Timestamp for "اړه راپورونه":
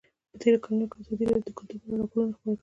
1.89-2.31